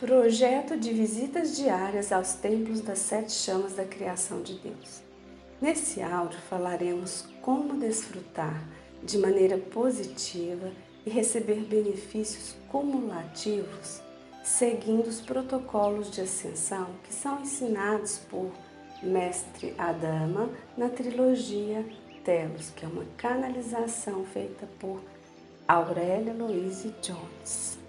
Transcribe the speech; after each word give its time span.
Projeto 0.00 0.78
de 0.78 0.94
visitas 0.94 1.54
diárias 1.54 2.10
aos 2.10 2.32
templos 2.32 2.80
das 2.80 3.00
sete 3.00 3.32
chamas 3.32 3.74
da 3.74 3.84
criação 3.84 4.40
de 4.40 4.54
Deus. 4.54 5.02
Nesse 5.60 6.00
áudio 6.00 6.40
falaremos 6.48 7.26
como 7.42 7.78
desfrutar 7.78 8.66
de 9.02 9.18
maneira 9.18 9.58
positiva 9.58 10.72
e 11.04 11.10
receber 11.10 11.66
benefícios 11.66 12.56
cumulativos 12.68 14.00
seguindo 14.42 15.06
os 15.06 15.20
protocolos 15.20 16.10
de 16.10 16.22
ascensão 16.22 16.88
que 17.04 17.12
são 17.12 17.42
ensinados 17.42 18.20
por 18.30 18.50
Mestre 19.02 19.74
Adama 19.76 20.48
na 20.78 20.88
trilogia 20.88 21.84
Telos, 22.24 22.70
que 22.70 22.86
é 22.86 22.88
uma 22.88 23.04
canalização 23.18 24.24
feita 24.24 24.66
por 24.78 25.02
Aurélia 25.68 26.32
Louise 26.32 26.94
Jones. 27.02 27.79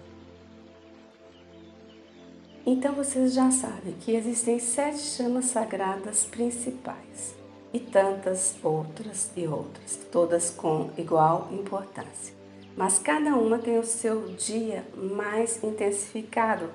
Então 2.64 2.92
vocês 2.94 3.34
já 3.34 3.50
sabem 3.50 3.94
que 4.00 4.14
existem 4.14 4.60
sete 4.60 5.00
chamas 5.00 5.46
sagradas 5.46 6.24
principais 6.24 7.34
e 7.72 7.80
tantas 7.80 8.54
outras 8.62 9.32
e 9.36 9.48
outras, 9.48 9.98
todas 10.12 10.50
com 10.50 10.90
igual 10.96 11.48
importância. 11.50 12.32
Mas 12.76 13.00
cada 13.00 13.34
uma 13.36 13.58
tem 13.58 13.80
o 13.80 13.84
seu 13.84 14.28
dia 14.34 14.84
mais 14.94 15.62
intensificado, 15.64 16.70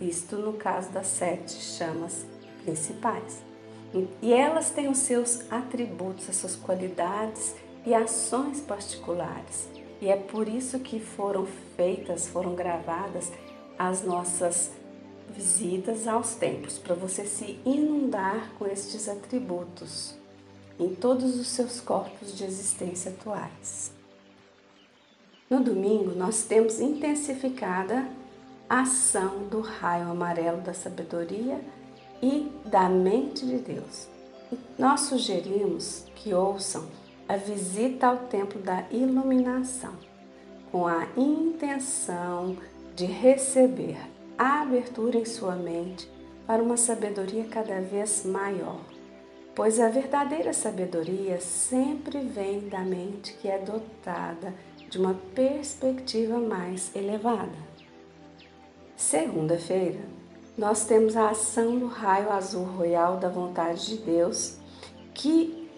isto 0.00 0.36
no 0.36 0.54
caso 0.54 0.90
das 0.90 1.06
sete 1.06 1.52
chamas 1.52 2.26
principais. 2.64 3.40
E 4.20 4.32
elas 4.32 4.70
têm 4.70 4.88
os 4.88 4.98
seus 4.98 5.50
atributos, 5.52 6.28
as 6.28 6.36
suas 6.36 6.56
qualidades 6.56 7.54
e 7.86 7.94
ações 7.94 8.60
particulares. 8.60 9.68
E 10.00 10.08
é 10.08 10.16
por 10.16 10.48
isso 10.48 10.80
que 10.80 10.98
foram 10.98 11.46
feitas, 11.76 12.26
foram 12.26 12.56
gravadas 12.56 13.32
as 13.78 14.02
nossas 14.02 14.72
visitas 15.34 16.06
aos 16.06 16.34
templos, 16.34 16.78
para 16.78 16.94
você 16.94 17.24
se 17.24 17.58
inundar 17.64 18.52
com 18.58 18.66
estes 18.66 19.08
atributos 19.08 20.14
em 20.78 20.94
todos 20.94 21.38
os 21.38 21.48
seus 21.48 21.80
corpos 21.80 22.36
de 22.36 22.44
existência 22.44 23.10
atuais. 23.10 23.92
No 25.50 25.60
domingo, 25.60 26.14
nós 26.14 26.42
temos 26.42 26.80
intensificada 26.80 28.08
a 28.68 28.82
ação 28.82 29.48
do 29.48 29.60
raio 29.60 30.10
amarelo 30.10 30.60
da 30.60 30.74
sabedoria 30.74 31.60
e 32.22 32.50
da 32.64 32.88
mente 32.88 33.46
de 33.46 33.58
Deus. 33.58 34.08
nós 34.78 35.00
sugerimos 35.02 36.04
que 36.14 36.32
ouçam 36.32 36.86
a 37.28 37.36
visita 37.36 38.06
ao 38.06 38.16
templo 38.16 38.60
da 38.60 38.84
iluminação, 38.90 39.92
com 40.72 40.86
a 40.86 41.06
intenção 41.16 42.56
de 42.96 43.04
receber 43.04 43.98
a 44.38 44.62
abertura 44.62 45.18
em 45.18 45.24
sua 45.24 45.56
mente 45.56 46.08
para 46.46 46.62
uma 46.62 46.76
sabedoria 46.76 47.44
cada 47.44 47.80
vez 47.80 48.24
maior, 48.24 48.80
pois 49.54 49.80
a 49.80 49.88
verdadeira 49.88 50.52
sabedoria 50.52 51.40
sempre 51.40 52.20
vem 52.20 52.68
da 52.68 52.80
mente 52.80 53.34
que 53.34 53.48
é 53.48 53.58
dotada 53.58 54.54
de 54.88 54.96
uma 54.96 55.14
perspectiva 55.34 56.38
mais 56.38 56.94
elevada. 56.94 57.68
Segunda-feira, 58.96 60.00
nós 60.56 60.84
temos 60.86 61.16
a 61.16 61.30
ação 61.30 61.78
do 61.78 61.86
raio 61.86 62.30
azul 62.30 62.64
royal 62.64 63.16
da 63.16 63.28
vontade 63.28 63.86
de 63.86 63.96
Deus, 63.98 64.56
que 65.12 65.68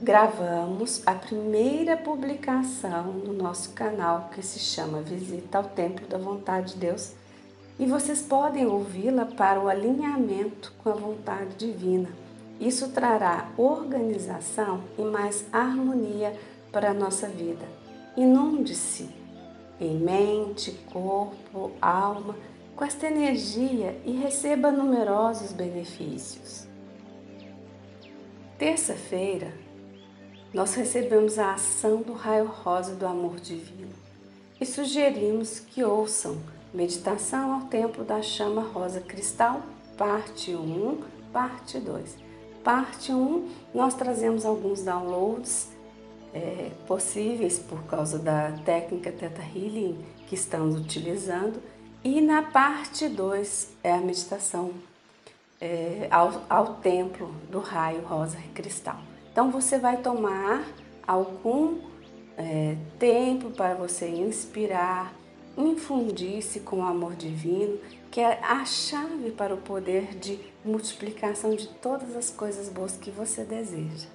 gravamos 0.00 1.02
a 1.04 1.14
primeira 1.14 1.96
publicação 1.96 3.12
no 3.12 3.32
nosso 3.32 3.72
canal 3.74 4.30
que 4.32 4.42
se 4.42 4.60
chama 4.60 5.02
Visita 5.02 5.58
ao 5.58 5.64
Templo 5.64 6.06
da 6.06 6.18
Vontade 6.18 6.74
de 6.74 6.80
Deus 6.80 7.17
e 7.78 7.86
vocês 7.86 8.20
podem 8.20 8.66
ouvi-la 8.66 9.24
para 9.24 9.60
o 9.60 9.68
alinhamento 9.68 10.72
com 10.82 10.90
a 10.90 10.94
vontade 10.94 11.54
divina. 11.54 12.08
Isso 12.60 12.88
trará 12.88 13.48
organização 13.56 14.82
e 14.98 15.02
mais 15.02 15.46
harmonia 15.52 16.36
para 16.72 16.90
a 16.90 16.94
nossa 16.94 17.28
vida. 17.28 17.64
Inunde-se 18.16 19.08
em 19.80 19.96
mente, 19.96 20.72
corpo, 20.92 21.70
alma 21.80 22.34
com 22.74 22.84
esta 22.84 23.06
energia 23.06 23.96
e 24.04 24.12
receba 24.12 24.72
numerosos 24.72 25.52
benefícios. 25.52 26.66
Terça-feira, 28.58 29.52
nós 30.52 30.74
recebemos 30.74 31.38
a 31.38 31.54
ação 31.54 32.02
do 32.02 32.12
raio 32.12 32.46
rosa 32.46 32.96
do 32.96 33.06
amor 33.06 33.38
divino 33.38 33.92
e 34.60 34.66
sugerimos 34.66 35.60
que 35.60 35.84
ouçam 35.84 36.38
Meditação 36.72 37.54
ao 37.54 37.60
Templo 37.62 38.04
da 38.04 38.20
Chama 38.20 38.60
Rosa 38.60 39.00
Cristal, 39.00 39.62
parte 39.96 40.54
1, 40.54 41.00
parte 41.32 41.78
2. 41.78 42.16
Parte 42.62 43.10
1, 43.10 43.48
nós 43.74 43.94
trazemos 43.94 44.44
alguns 44.44 44.82
downloads 44.82 45.68
é, 46.34 46.70
possíveis 46.86 47.58
por 47.58 47.82
causa 47.84 48.18
da 48.18 48.52
técnica 48.64 49.10
Theta 49.10 49.40
Healing 49.42 49.98
que 50.26 50.34
estamos 50.34 50.78
utilizando. 50.78 51.62
E 52.04 52.20
na 52.20 52.42
parte 52.42 53.08
2 53.08 53.70
é 53.82 53.92
a 53.92 53.98
meditação 53.98 54.72
é, 55.58 56.06
ao, 56.10 56.42
ao 56.50 56.74
templo 56.74 57.34
do 57.50 57.60
raio 57.60 58.02
rosa 58.02 58.38
cristal. 58.54 58.98
Então 59.32 59.50
você 59.50 59.78
vai 59.78 59.96
tomar 59.96 60.66
algum 61.06 61.78
é, 62.36 62.76
tempo 62.98 63.50
para 63.50 63.74
você 63.74 64.08
inspirar, 64.08 65.14
infundir-se 65.58 66.60
com 66.60 66.78
o 66.78 66.86
amor 66.86 67.16
divino, 67.16 67.78
que 68.10 68.20
é 68.20 68.38
a 68.42 68.64
chave 68.64 69.32
para 69.32 69.54
o 69.54 69.58
poder 69.58 70.14
de 70.14 70.38
multiplicação 70.64 71.54
de 71.54 71.66
todas 71.66 72.14
as 72.16 72.30
coisas 72.30 72.68
boas 72.68 72.96
que 72.96 73.10
você 73.10 73.44
deseja. 73.44 74.06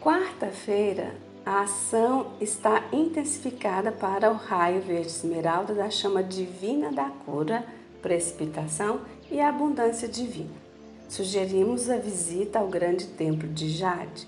Quarta-feira, 0.00 1.14
a 1.46 1.62
ação 1.62 2.32
está 2.40 2.84
intensificada 2.92 3.92
para 3.92 4.30
o 4.30 4.34
raio 4.34 4.80
verde 4.80 5.08
esmeralda 5.08 5.74
da 5.74 5.90
chama 5.90 6.22
divina 6.22 6.90
da 6.90 7.10
cura, 7.10 7.66
precipitação 8.00 9.02
e 9.30 9.40
abundância 9.40 10.08
divina. 10.08 10.64
Sugerimos 11.08 11.90
a 11.90 11.96
visita 11.96 12.58
ao 12.58 12.68
grande 12.68 13.06
templo 13.08 13.48
de 13.48 13.68
Jade. 13.68 14.26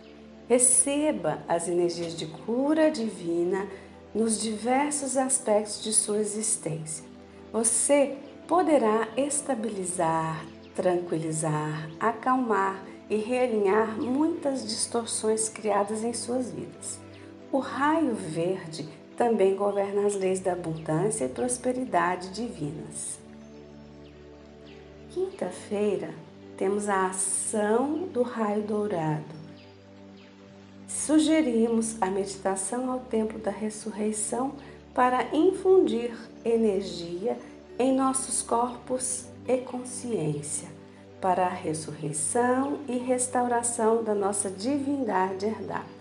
Receba 0.48 1.42
as 1.48 1.68
energias 1.68 2.16
de 2.16 2.26
cura 2.26 2.90
divina 2.90 3.66
nos 4.16 4.40
diversos 4.40 5.14
aspectos 5.18 5.82
de 5.82 5.92
sua 5.92 6.16
existência. 6.16 7.04
Você 7.52 8.16
poderá 8.48 9.06
estabilizar, 9.14 10.42
tranquilizar, 10.74 11.90
acalmar 12.00 12.82
e 13.10 13.16
realinhar 13.16 14.00
muitas 14.00 14.66
distorções 14.66 15.50
criadas 15.50 16.02
em 16.02 16.14
suas 16.14 16.50
vidas. 16.50 16.98
O 17.52 17.58
raio 17.58 18.14
verde 18.14 18.88
também 19.18 19.54
governa 19.54 20.06
as 20.06 20.14
leis 20.14 20.40
da 20.40 20.52
abundância 20.52 21.26
e 21.26 21.28
prosperidade 21.28 22.30
divinas. 22.30 23.18
Quinta-feira, 25.10 26.08
temos 26.56 26.88
a 26.88 27.08
ação 27.08 28.08
do 28.08 28.22
raio 28.22 28.62
dourado 28.62 29.45
sugerimos 31.06 31.96
a 32.00 32.06
meditação 32.06 32.90
ao 32.90 32.98
tempo 32.98 33.38
da 33.38 33.52
ressurreição 33.52 34.54
para 34.92 35.32
infundir 35.32 36.12
energia 36.44 37.38
em 37.78 37.94
nossos 37.94 38.42
corpos 38.42 39.26
e 39.46 39.58
consciência, 39.58 40.68
para 41.20 41.46
a 41.46 41.50
ressurreição 41.50 42.80
e 42.88 42.98
restauração 42.98 44.02
da 44.02 44.16
nossa 44.16 44.50
divindade 44.50 45.46
herdada. 45.46 45.96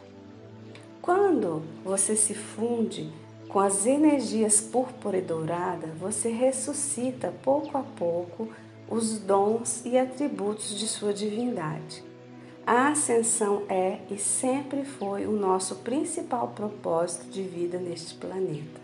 Quando 1.04 1.62
você 1.84 2.16
se 2.16 2.34
funde 2.34 3.14
com 3.48 3.60
as 3.60 3.86
energias 3.86 4.60
púrpura 4.60 5.20
e 5.20 5.22
dourada, 5.22 5.86
você 6.00 6.30
ressuscita 6.30 7.32
pouco 7.44 7.78
a 7.78 7.84
pouco 7.84 8.50
os 8.90 9.20
dons 9.20 9.86
e 9.86 10.00
atributos 10.00 10.76
de 10.76 10.88
sua 10.88 11.14
divindade. 11.14 12.15
A 12.68 12.88
ascensão 12.88 13.62
é 13.70 14.00
e 14.10 14.18
sempre 14.18 14.84
foi 14.84 15.28
o 15.28 15.32
nosso 15.32 15.76
principal 15.78 16.48
propósito 16.48 17.30
de 17.30 17.44
vida 17.44 17.78
neste 17.78 18.16
planeta. 18.16 18.82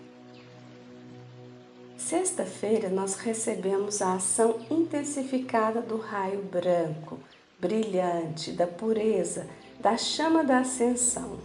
Sexta-feira 1.97 2.89
nós 2.89 3.15
recebemos 3.15 3.99
a 3.99 4.13
ação 4.13 4.59
intensificada 4.69 5.81
do 5.81 5.97
raio 5.97 6.43
branco, 6.43 7.17
brilhante, 7.59 8.51
da 8.51 8.67
pureza, 8.67 9.47
da 9.79 9.97
chama 9.97 10.43
da 10.43 10.59
ascensão. 10.59 11.39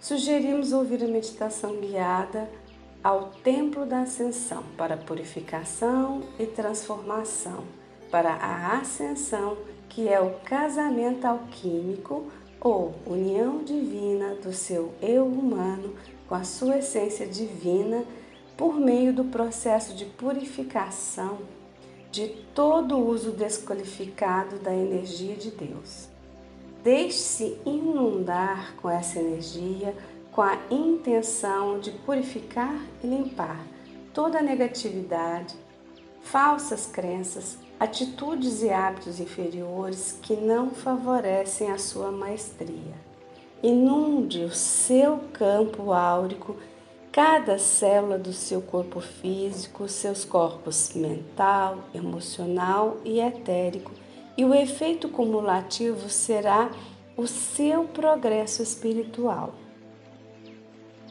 Sugerimos 0.00 0.72
ouvir 0.72 1.04
a 1.04 1.08
meditação 1.08 1.76
guiada 1.76 2.50
ao 3.04 3.30
Templo 3.44 3.86
da 3.86 4.00
Ascensão 4.00 4.64
para 4.76 4.96
purificação 4.96 6.24
e 6.40 6.46
transformação, 6.46 7.62
para 8.10 8.32
a 8.32 8.78
ascensão 8.78 9.56
que 9.88 10.08
é 10.08 10.20
o 10.20 10.34
casamento 10.44 11.24
alquímico 11.24 12.26
ou 12.60 12.94
união 13.06 13.62
divina 13.62 14.34
do 14.34 14.52
seu 14.52 14.92
eu 15.00 15.26
humano 15.26 15.94
com 16.28 16.34
a 16.34 16.44
sua 16.44 16.78
essência 16.78 17.26
divina 17.26 18.04
por 18.56 18.74
meio 18.74 19.12
do 19.12 19.24
processo 19.24 19.94
de 19.94 20.04
purificação 20.04 21.38
de 22.10 22.28
todo 22.54 22.96
o 22.96 23.08
uso 23.08 23.32
desqualificado 23.32 24.58
da 24.58 24.74
energia 24.74 25.36
de 25.36 25.50
Deus. 25.50 26.08
Deixe-se 26.82 27.58
inundar 27.64 28.74
com 28.76 28.88
essa 28.88 29.18
energia 29.18 29.94
com 30.32 30.42
a 30.42 30.56
intenção 30.70 31.80
de 31.80 31.90
purificar 31.90 32.80
e 33.02 33.06
limpar 33.06 33.60
toda 34.14 34.38
a 34.38 34.42
negatividade, 34.42 35.54
falsas 36.22 36.86
crenças, 36.86 37.58
atitudes 37.78 38.62
e 38.62 38.70
hábitos 38.70 39.20
inferiores 39.20 40.18
que 40.20 40.34
não 40.34 40.70
favorecem 40.70 41.70
a 41.70 41.78
sua 41.78 42.10
maestria. 42.10 42.94
Inunde 43.62 44.44
o 44.44 44.52
seu 44.52 45.20
campo 45.32 45.92
áurico, 45.92 46.56
cada 47.12 47.58
célula 47.58 48.18
do 48.18 48.32
seu 48.32 48.60
corpo 48.60 49.00
físico, 49.00 49.88
seus 49.88 50.24
corpos 50.24 50.92
mental, 50.94 51.78
emocional 51.94 52.98
e 53.04 53.20
etérico, 53.20 53.92
e 54.36 54.44
o 54.44 54.54
efeito 54.54 55.08
cumulativo 55.08 56.08
será 56.08 56.70
o 57.16 57.26
seu 57.26 57.84
progresso 57.84 58.62
espiritual. 58.62 59.52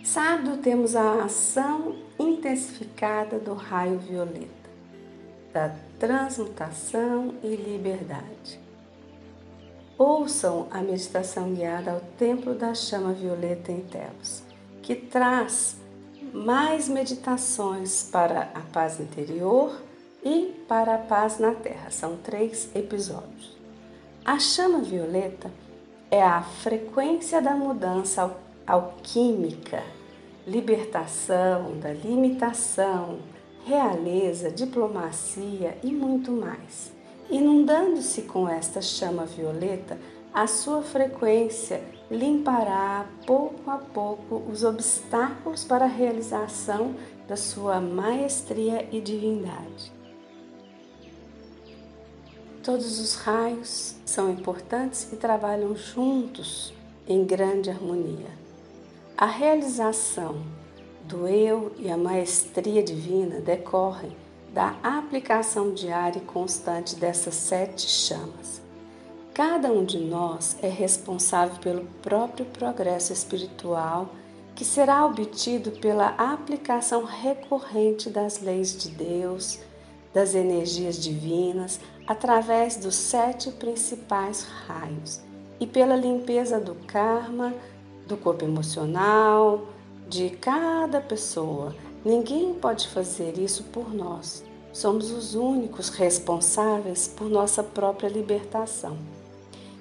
Sábado 0.01 0.57
temos 0.59 0.95
a 0.95 1.25
ação 1.25 1.97
intensificada 2.17 3.37
do 3.37 3.53
raio 3.53 3.99
violeta, 3.99 4.66
da 5.53 5.73
transmutação 5.99 7.33
e 7.43 7.55
liberdade. 7.55 8.59
Ouçam 9.97 10.67
a 10.69 10.79
meditação 10.81 11.53
guiada 11.53 11.91
ao 11.91 12.01
Templo 12.17 12.53
da 12.53 12.73
Chama 12.75 13.13
Violeta 13.13 13.71
em 13.71 13.81
Telos, 13.81 14.43
que 14.81 14.95
traz 14.95 15.77
mais 16.33 16.87
meditações 16.87 18.03
para 18.11 18.43
a 18.53 18.61
paz 18.71 18.99
interior 18.99 19.81
e 20.23 20.53
para 20.67 20.95
a 20.95 20.99
paz 20.99 21.39
na 21.39 21.53
Terra. 21.53 21.89
São 21.89 22.17
três 22.17 22.69
episódios. 22.75 23.57
A 24.23 24.39
chama 24.39 24.79
violeta 24.79 25.49
é 26.11 26.21
a 26.21 26.41
frequência 26.41 27.41
da 27.41 27.51
mudança 27.51 28.35
alquímica, 28.65 29.81
libertação 30.45 31.79
da 31.79 31.93
limitação, 31.93 33.19
realeza, 33.67 34.49
diplomacia 34.49 35.77
e 35.83 35.91
muito 35.91 36.31
mais. 36.31 36.89
Inundando-se 37.29 38.21
com 38.21 38.47
esta 38.47 38.81
chama 38.81 39.25
violeta, 39.25 39.97
a 40.33 40.47
sua 40.47 40.81
frequência 40.81 41.83
limpará 42.09 43.05
pouco 43.25 43.69
a 43.69 43.77
pouco 43.77 44.41
os 44.49 44.63
obstáculos 44.63 45.65
para 45.65 45.83
a 45.83 45.89
realização 45.89 46.95
da 47.27 47.35
sua 47.35 47.81
maestria 47.81 48.87
e 48.89 49.01
divindade. 49.01 49.91
Todos 52.63 52.99
os 53.01 53.15
raios 53.15 53.95
são 54.05 54.31
importantes 54.31 55.11
e 55.11 55.17
trabalham 55.17 55.75
juntos 55.75 56.73
em 57.05 57.25
grande 57.25 57.69
harmonia. 57.69 58.31
A 59.17 59.25
realização 59.25 60.41
do 61.07 61.25
eu 61.25 61.71
e 61.77 61.89
a 61.89 61.97
maestria 61.97 62.83
divina 62.83 63.39
decorrem 63.39 64.15
da 64.53 64.75
aplicação 64.83 65.73
diária 65.73 66.19
e 66.19 66.25
constante 66.25 66.95
dessas 66.95 67.35
sete 67.35 67.87
chamas. 67.87 68.61
Cada 69.33 69.71
um 69.71 69.85
de 69.85 69.99
nós 69.99 70.57
é 70.61 70.67
responsável 70.67 71.57
pelo 71.61 71.85
próprio 72.01 72.45
progresso 72.45 73.13
espiritual 73.13 74.09
que 74.53 74.65
será 74.65 75.05
obtido 75.05 75.71
pela 75.71 76.07
aplicação 76.17 77.03
recorrente 77.03 78.09
das 78.09 78.41
leis 78.41 78.75
de 78.75 78.89
Deus, 78.89 79.59
das 80.13 80.33
energias 80.33 80.97
divinas, 80.97 81.79
através 82.07 82.75
dos 82.75 82.95
sete 82.95 83.51
principais 83.51 84.41
raios 84.65 85.21
e 85.59 85.67
pela 85.67 85.95
limpeza 85.95 86.59
do 86.59 86.73
karma, 86.87 87.53
do 88.07 88.17
corpo 88.17 88.43
emocional, 88.43 89.67
de 90.09 90.29
cada 90.29 91.01
pessoa. 91.01 91.75
Ninguém 92.03 92.53
pode 92.53 92.87
fazer 92.87 93.37
isso 93.37 93.63
por 93.63 93.93
nós. 93.93 94.43
Somos 94.71 95.11
os 95.11 95.35
únicos 95.35 95.89
responsáveis 95.89 97.07
por 97.07 97.29
nossa 97.29 97.63
própria 97.63 98.07
libertação. 98.07 98.97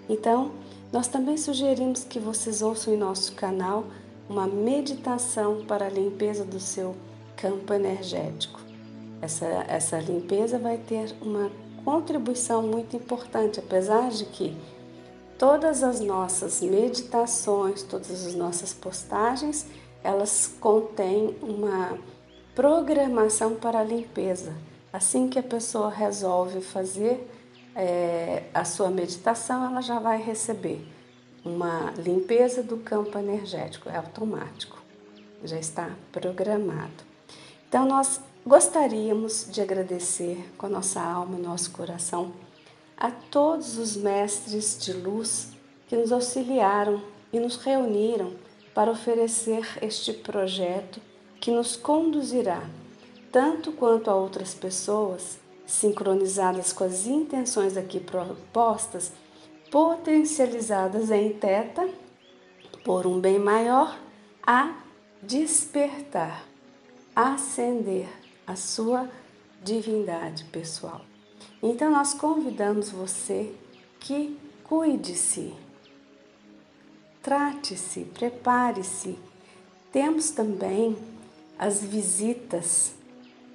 Então, 0.08 0.52
nós 0.93 1.08
também 1.08 1.37
sugerimos 1.37 2.05
que 2.05 2.19
vocês 2.19 2.62
ouçam 2.62 2.94
em 2.94 2.96
nosso 2.96 3.32
canal 3.34 3.84
uma 4.28 4.46
meditação 4.46 5.64
para 5.67 5.87
a 5.87 5.90
limpeza 5.90 6.44
do 6.44 6.58
seu 6.58 6.96
campo 7.37 7.73
energético. 7.73 8.61
Essa, 9.20 9.46
essa 9.69 9.99
limpeza 9.99 10.58
vai 10.58 10.78
ter 10.78 11.14
uma 11.20 11.50
contribuição 11.84 12.62
muito 12.62 12.96
importante, 12.96 13.61
apesar 13.61 14.11
de 14.11 14.25
que 14.26 14.56
todas 15.38 15.82
as 15.82 16.00
nossas 16.00 16.61
meditações, 16.61 17.82
todas 17.82 18.26
as 18.26 18.34
nossas 18.34 18.73
postagens, 18.73 19.67
elas 20.03 20.55
contêm 20.61 21.37
uma 21.43 21.99
programação 22.55 23.55
para 23.55 23.81
a 23.81 23.85
limpeza. 23.85 24.55
Assim 24.93 25.29
que 25.29 25.39
a 25.39 25.43
pessoa 25.43 25.91
resolve 25.91 26.61
fazer 26.61 27.29
é, 27.75 28.45
a 28.55 28.65
sua 28.65 28.89
meditação, 28.89 29.65
ela 29.65 29.83
já 29.83 29.99
vai 29.99 30.21
receber 30.23 30.87
uma 31.45 31.93
limpeza 31.99 32.63
do 32.63 32.79
campo 32.79 33.19
energético, 33.19 33.89
é 33.89 33.97
automático, 33.97 34.83
já 35.45 35.59
está 35.59 35.91
programado. 36.11 37.05
Então, 37.69 37.87
nós 37.87 38.21
gostaríamos 38.45 39.49
de 39.51 39.61
agradecer 39.61 40.51
com 40.57 40.67
a 40.67 40.71
nossa 40.71 41.01
alma 41.01 41.39
e 41.39 41.43
nosso 41.43 41.71
coração 41.73 42.33
a 42.97 43.11
todos 43.11 43.77
os 43.77 43.97
mestres 43.97 44.79
de 44.79 44.93
luz 44.93 45.49
que 45.89 45.97
nos 45.97 46.11
auxiliaram 46.11 47.03
e 47.33 47.39
nos 47.39 47.57
reuniram 47.57 48.33
para 48.76 48.90
oferecer 48.90 49.67
este 49.81 50.12
projeto 50.12 51.00
que 51.40 51.50
nos 51.50 51.76
conduzirá 51.76 52.62
tanto 53.32 53.73
quanto 53.73 54.11
a 54.11 54.14
outras 54.14 54.52
pessoas, 54.52 55.38
sincronizadas 55.67 56.75
com 56.75 56.84
as 56.84 57.06
intenções 57.06 57.75
aqui 57.75 57.99
propostas, 57.99 59.12
potencializadas 59.70 61.11
em 61.11 61.33
teta, 61.33 61.88
por 62.85 63.06
um 63.06 63.18
bem 63.18 63.38
maior, 63.38 63.99
a 64.47 64.75
despertar, 65.23 66.45
acender 67.14 68.09
a 68.47 68.56
sua 68.56 69.09
divindade 69.64 70.45
pessoal. 70.52 71.00
Então 71.62 71.90
nós 71.90 72.12
convidamos 72.12 72.90
você 72.90 73.54
que 74.00 74.38
cuide-se, 74.64 75.54
trate-se, 77.26 78.04
prepare-se. 78.14 79.18
Temos 79.90 80.30
também 80.30 80.97
as 81.59 81.83
visitas 81.83 82.92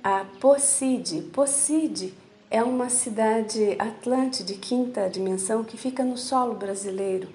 a 0.03 0.25
Posside. 0.41 1.21
Posside 1.31 2.13
é 2.49 2.61
uma 2.61 2.89
cidade 2.89 3.77
atlante 3.79 4.43
de 4.43 4.55
quinta 4.55 5.09
dimensão 5.09 5.63
que 5.63 5.77
fica 5.77 6.03
no 6.03 6.17
solo 6.17 6.53
brasileiro, 6.53 7.29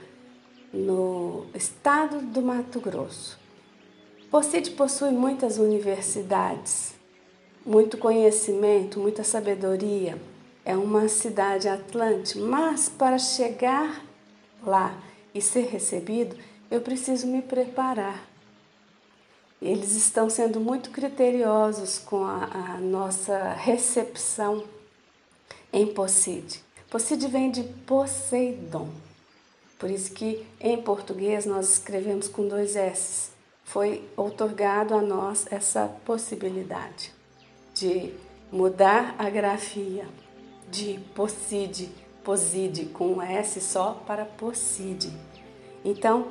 no 0.75 1.47
estado 1.55 2.21
do 2.21 2.43
Mato 2.43 2.81
Grosso. 2.81 3.39
Posside 4.31 4.73
possui 4.73 5.13
muitas 5.13 5.57
universidades, 5.57 6.93
muito 7.65 7.97
conhecimento, 7.97 9.01
muita 9.01 9.25
sabedoria. 9.25 10.21
É 10.67 10.77
uma 10.77 11.09
cidade 11.09 11.67
atlante, 11.67 12.39
mas 12.39 12.91
para 12.91 13.17
chegar 13.17 14.05
lá 14.63 14.95
e 15.37 15.43
ser 15.43 15.67
recebido, 15.67 16.37
eu 16.71 16.81
preciso 16.81 17.27
me 17.27 17.43
preparar 17.43 18.27
eles 19.61 19.93
estão 19.97 20.29
sendo 20.29 20.61
muito 20.61 20.91
criteriosos 20.91 21.99
com 21.99 22.25
a, 22.25 22.45
a 22.75 22.79
nossa 22.79 23.53
recepção 23.55 24.65
em 25.73 25.87
Posside. 25.87 26.61
Posside 26.91 27.27
vem 27.27 27.51
de 27.51 27.63
Poseidon, 27.63 28.89
por 29.79 29.91
isso 29.91 30.13
que 30.13 30.47
em 30.61 30.81
português 30.81 31.47
nós 31.47 31.73
escrevemos 31.73 32.29
com 32.29 32.47
dois 32.47 32.77
S. 32.77 33.31
Foi 33.65 34.09
otorgado 34.17 34.95
a 34.95 35.03
nós 35.03 35.47
essa 35.51 35.89
possibilidade 36.05 37.13
de 37.75 38.15
mudar 38.53 39.17
a 39.19 39.29
grafia 39.29 40.07
de 40.71 41.01
Posside, 41.15 41.91
Poside 42.27 42.87
com 42.87 43.13
um 43.13 43.23
S 43.23 43.61
só 43.61 44.03
para 44.05 44.25
Posside. 44.25 45.13
Então, 45.85 46.27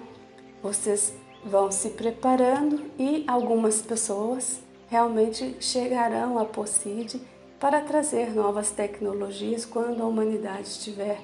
vocês 0.62 1.14
vão 1.42 1.72
se 1.72 1.92
preparando 1.92 2.84
e 3.00 3.24
algumas 3.26 3.82
pessoas 3.82 4.60
realmente 4.90 5.56
chegarão 5.62 6.38
a 6.38 6.44
POSID 6.44 7.22
para 7.58 7.80
trazer 7.80 8.36
novas 8.36 8.72
tecnologias 8.72 9.64
quando 9.64 10.04
a 10.04 10.06
humanidade 10.06 10.68
estiver 10.68 11.22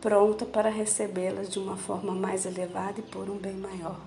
pronta 0.00 0.46
para 0.46 0.70
recebê-las 0.70 1.50
de 1.50 1.58
uma 1.58 1.76
forma 1.76 2.14
mais 2.14 2.46
elevada 2.46 3.00
e 3.00 3.02
por 3.02 3.28
um 3.28 3.36
bem 3.36 3.54
maior. 3.54 3.98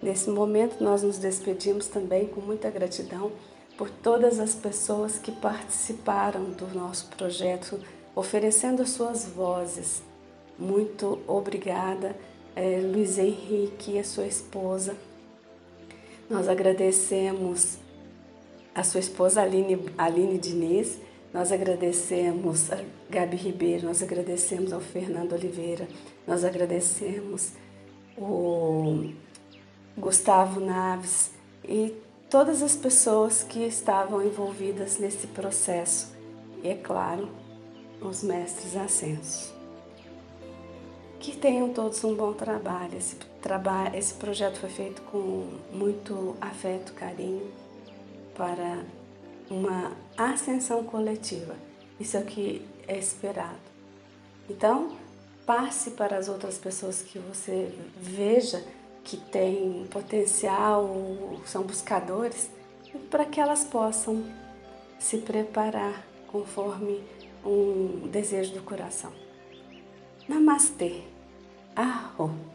Nesse 0.00 0.30
momento, 0.30 0.82
nós 0.82 1.02
nos 1.02 1.18
despedimos 1.18 1.88
também 1.88 2.26
com 2.26 2.40
muita 2.40 2.70
gratidão 2.70 3.30
por 3.76 3.90
todas 3.90 4.40
as 4.40 4.54
pessoas 4.54 5.18
que 5.18 5.30
participaram 5.30 6.44
do 6.52 6.66
nosso 6.68 7.08
projeto, 7.08 7.78
oferecendo 8.14 8.82
as 8.82 8.90
suas 8.90 9.24
vozes. 9.26 10.02
Muito 10.58 11.20
obrigada, 11.26 12.16
é, 12.54 12.80
Luiz 12.80 13.18
Henrique 13.18 13.92
e 13.92 13.98
a 13.98 14.04
sua 14.04 14.26
esposa. 14.26 14.96
Nós 16.28 16.48
agradecemos 16.48 17.78
a 18.74 18.82
sua 18.82 19.00
esposa 19.00 19.42
Aline, 19.42 19.84
Aline 19.98 20.38
Diniz, 20.38 20.98
nós 21.32 21.52
agradecemos 21.52 22.70
a 22.72 22.82
Gabi 23.08 23.36
Ribeiro, 23.36 23.86
nós 23.86 24.02
agradecemos 24.02 24.72
ao 24.72 24.80
Fernando 24.80 25.32
Oliveira, 25.32 25.88
nós 26.26 26.44
agradecemos 26.44 27.52
o 28.16 29.10
Gustavo 29.96 30.60
Naves 30.60 31.30
e 31.64 31.94
todas 32.28 32.62
as 32.62 32.76
pessoas 32.76 33.42
que 33.42 33.60
estavam 33.60 34.22
envolvidas 34.22 34.98
nesse 34.98 35.26
processo. 35.28 36.12
E 36.62 36.68
é 36.68 36.74
claro, 36.74 37.28
os 38.00 38.22
mestres 38.22 38.76
ascensos. 38.76 39.52
Que 41.18 41.36
tenham 41.36 41.72
todos 41.72 42.02
um 42.02 42.14
bom 42.14 42.32
trabalho. 42.32 42.96
Esse, 42.96 43.16
trabalho, 43.42 43.96
esse 43.96 44.14
projeto 44.14 44.58
foi 44.58 44.70
feito 44.70 45.02
com 45.02 45.46
muito 45.72 46.36
afeto, 46.40 46.92
carinho, 46.94 47.50
para 48.34 48.84
uma 49.50 49.92
ascensão 50.16 50.84
coletiva. 50.84 51.54
Isso 51.98 52.16
é 52.16 52.20
o 52.20 52.24
que 52.24 52.66
é 52.88 52.98
esperado. 52.98 53.58
Então, 54.48 54.96
passe 55.44 55.90
para 55.90 56.16
as 56.16 56.28
outras 56.28 56.56
pessoas 56.56 57.02
que 57.02 57.18
você 57.18 57.72
veja 57.96 58.64
que 59.04 59.16
têm 59.16 59.86
potencial, 59.90 60.88
são 61.44 61.62
buscadores, 61.62 62.50
para 63.10 63.24
que 63.24 63.40
elas 63.40 63.64
possam 63.64 64.24
se 64.98 65.18
preparar 65.18 66.04
conforme 66.28 67.02
um 67.44 68.08
desejo 68.08 68.54
do 68.54 68.62
coração. 68.62 69.12
Namastê. 70.28 71.02
Arro. 71.74 72.49